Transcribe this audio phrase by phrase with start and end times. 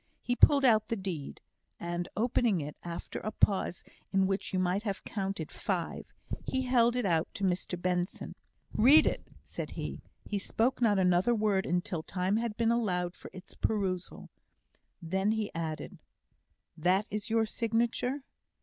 [0.23, 1.41] He pulled out the deed;
[1.79, 6.11] and opening it, after a pause, in which you might have counted five,
[6.43, 8.33] he held it out to Mr Benson.
[8.73, 10.01] "Read it!" said he.
[10.25, 14.31] He spoke not another word until time had been allowed for its perusal.
[15.03, 15.99] Then he added:
[16.75, 18.23] "That is your signature?"